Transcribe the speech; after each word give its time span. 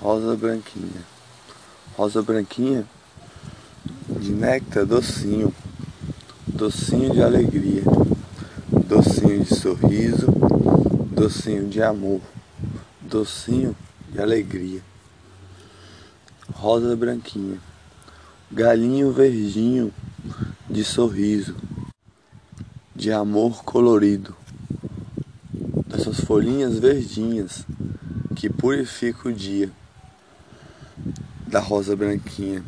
Rosa 0.00 0.36
branquinha. 0.36 1.04
Rosa 1.96 2.22
branquinha 2.22 2.86
de 4.08 4.30
néctar 4.30 4.86
docinho, 4.86 5.52
docinho 6.46 7.12
de 7.12 7.20
alegria, 7.20 7.82
docinho 8.86 9.42
de 9.42 9.56
sorriso, 9.56 10.28
docinho 11.10 11.68
de 11.68 11.82
amor, 11.82 12.20
docinho 13.02 13.74
de 14.08 14.22
alegria. 14.22 14.80
Rosa 16.52 16.94
branquinha, 16.94 17.58
galinho 18.52 19.10
verdinho 19.10 19.92
de 20.70 20.84
sorriso, 20.84 21.56
de 22.94 23.10
amor 23.10 23.64
colorido, 23.64 24.32
dessas 25.88 26.20
folhinhas 26.20 26.78
verdinhas 26.78 27.66
que 28.36 28.48
purifica 28.48 29.28
o 29.28 29.32
dia 29.32 29.68
da 31.48 31.60
rosa 31.60 31.96
branquinha. 31.96 32.62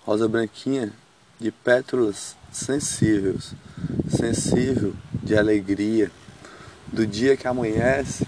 Rosa 0.00 0.26
branquinha 0.26 0.90
de 1.38 1.52
pétalas 1.52 2.34
sensíveis, 2.50 3.52
sensível 4.08 4.94
de 5.22 5.36
alegria, 5.36 6.10
do 6.90 7.06
dia 7.06 7.36
que 7.36 7.46
amanhece 7.46 8.26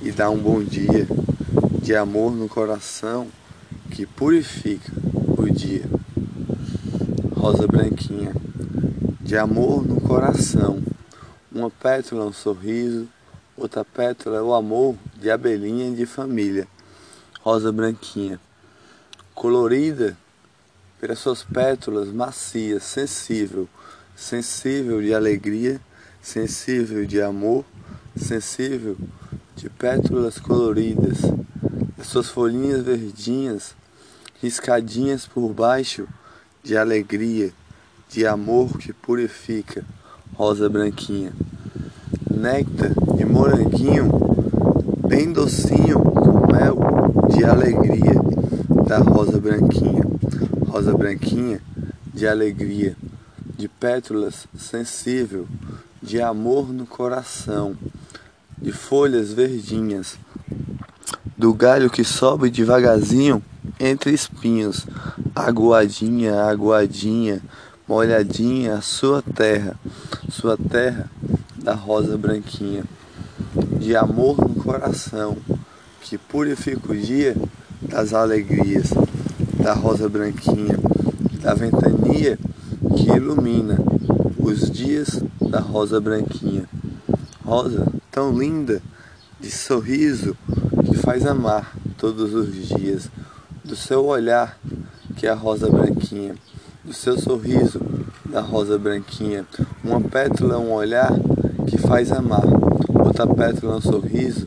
e 0.00 0.10
dá 0.10 0.30
um 0.30 0.38
bom 0.38 0.64
dia, 0.64 1.06
de 1.82 1.94
amor 1.94 2.32
no 2.32 2.48
coração 2.48 3.28
que 3.90 4.06
purifica 4.06 4.90
o 5.36 5.50
dia. 5.50 5.84
Rosa 7.36 7.66
branquinha, 7.66 8.32
de 9.20 9.36
amor 9.36 9.86
no 9.86 10.00
coração, 10.00 10.82
uma 11.52 11.70
pétala 11.70 12.24
é 12.24 12.26
um 12.26 12.32
sorriso, 12.32 13.06
outra 13.54 13.84
pétala 13.84 14.38
é 14.38 14.42
o 14.42 14.54
amor 14.54 14.96
de 15.20 15.30
abelhinha 15.30 15.94
de 15.94 16.06
família. 16.06 16.66
Rosa 17.42 17.70
branquinha 17.70 18.40
colorida 19.34 20.16
pelas 21.00 21.18
suas 21.18 21.42
pétalas 21.42 22.08
macias, 22.08 22.84
sensível, 22.84 23.68
sensível 24.16 25.02
de 25.02 25.12
alegria, 25.12 25.80
sensível 26.22 27.04
de 27.04 27.20
amor, 27.20 27.64
sensível 28.16 28.96
de 29.56 29.68
pétalas 29.68 30.38
coloridas, 30.38 31.18
as 31.98 32.06
suas 32.06 32.28
folhinhas 32.28 32.82
verdinhas, 32.82 33.74
riscadinhas 34.40 35.26
por 35.26 35.52
baixo 35.52 36.08
de 36.62 36.76
alegria, 36.76 37.52
de 38.08 38.26
amor 38.26 38.78
que 38.78 38.92
purifica, 38.92 39.84
rosa 40.34 40.68
branquinha. 40.68 41.32
Néctar 42.30 42.92
de 43.16 43.24
moranguinho, 43.24 44.10
bem 45.06 45.32
docinho, 45.32 46.00
com 46.00 46.52
mel 46.52 46.78
de 47.28 47.44
alegria 47.44 48.14
da 48.86 48.98
rosa 48.98 49.40
branquinha, 49.40 50.04
rosa 50.68 50.92
branquinha 50.92 51.60
de 52.12 52.26
alegria, 52.26 52.94
de 53.56 53.66
pétalas 53.66 54.46
sensível, 54.56 55.48
de 56.02 56.20
amor 56.20 56.70
no 56.70 56.86
coração, 56.86 57.74
de 58.58 58.72
folhas 58.72 59.32
verdinhas, 59.32 60.18
do 61.36 61.54
galho 61.54 61.88
que 61.88 62.04
sobe 62.04 62.50
devagarzinho 62.50 63.42
entre 63.80 64.12
espinhos, 64.12 64.86
aguadinha, 65.34 66.42
aguadinha, 66.42 67.40
molhadinha 67.88 68.74
a 68.74 68.80
sua 68.82 69.22
terra, 69.22 69.78
sua 70.28 70.58
terra 70.58 71.10
da 71.56 71.74
rosa 71.74 72.18
branquinha, 72.18 72.84
de 73.78 73.96
amor 73.96 74.36
no 74.38 74.54
coração, 74.62 75.36
que 76.02 76.18
purifica 76.18 76.92
o 76.92 76.96
dia 76.96 77.34
das 77.88 78.12
alegrias, 78.12 78.90
da 79.62 79.72
rosa 79.72 80.08
branquinha, 80.08 80.78
da 81.40 81.54
ventania 81.54 82.38
que 82.96 83.10
ilumina 83.10 83.78
os 84.38 84.70
dias 84.70 85.22
da 85.40 85.60
rosa 85.60 86.00
branquinha. 86.00 86.64
Rosa 87.44 87.86
tão 88.10 88.36
linda, 88.36 88.80
de 89.40 89.50
sorriso 89.50 90.36
que 90.86 90.96
faz 90.96 91.26
amar 91.26 91.76
todos 91.98 92.32
os 92.32 92.68
dias, 92.68 93.10
do 93.64 93.76
seu 93.76 94.04
olhar 94.04 94.58
que 95.16 95.26
é 95.26 95.30
a 95.30 95.34
rosa 95.34 95.68
branquinha, 95.68 96.34
do 96.84 96.92
seu 96.92 97.18
sorriso 97.18 97.80
da 98.24 98.40
rosa 98.40 98.78
branquinha. 98.78 99.46
Uma 99.82 100.00
pétala 100.00 100.54
é 100.54 100.58
um 100.58 100.72
olhar 100.72 101.12
que 101.66 101.78
faz 101.78 102.10
amar, 102.12 102.44
outra 102.94 103.26
pétala 103.26 103.74
é 103.74 103.76
um 103.76 103.80
sorriso 103.80 104.46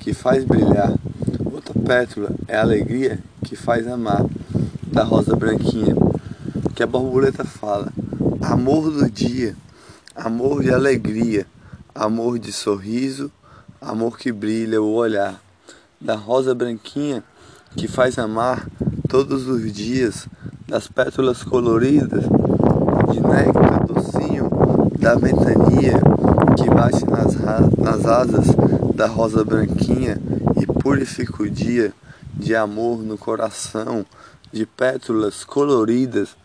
que 0.00 0.12
faz 0.12 0.44
brilhar 0.44 0.92
pétula 1.88 2.28
é 2.46 2.54
a 2.54 2.60
alegria 2.60 3.18
que 3.42 3.56
faz 3.56 3.88
amar, 3.88 4.22
da 4.92 5.02
rosa 5.02 5.34
branquinha, 5.34 5.96
que 6.74 6.82
a 6.82 6.86
borboleta 6.86 7.44
fala, 7.44 7.90
amor 8.42 8.90
do 8.90 9.10
dia, 9.10 9.56
amor 10.14 10.62
de 10.62 10.70
alegria, 10.70 11.46
amor 11.94 12.38
de 12.38 12.52
sorriso, 12.52 13.32
amor 13.80 14.18
que 14.18 14.30
brilha 14.30 14.82
o 14.82 14.92
olhar, 14.92 15.40
da 15.98 16.14
rosa 16.14 16.54
branquinha 16.54 17.24
que 17.74 17.88
faz 17.88 18.18
amar 18.18 18.68
todos 19.08 19.48
os 19.48 19.72
dias, 19.72 20.28
das 20.68 20.88
pétalas 20.88 21.42
coloridas, 21.42 22.24
de 23.12 23.20
néctar 23.20 23.86
docinho, 23.86 24.50
da 24.98 25.14
ventania 25.14 25.94
que 26.54 26.68
bate 26.68 27.06
nas, 27.06 27.34
nas 27.78 28.04
asas 28.04 28.46
da 28.94 29.06
rosa 29.06 29.42
branquinha 29.42 30.18
purifica 30.80 31.42
o 31.42 31.50
dia 31.50 31.92
de 32.34 32.54
amor 32.54 33.02
no 33.02 33.18
coração, 33.18 34.06
de 34.52 34.64
pétalas 34.64 35.44
coloridas, 35.44 36.36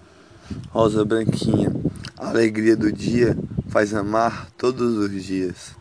rosa 0.70 1.06
branquinha. 1.06 1.72
A 2.18 2.30
alegria 2.30 2.76
do 2.76 2.92
dia 2.92 3.38
faz 3.70 3.94
amar 3.94 4.50
todos 4.58 4.98
os 4.98 5.24
dias. 5.24 5.76